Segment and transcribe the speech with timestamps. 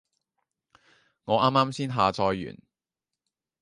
[1.25, 2.57] 我啱啱先下載完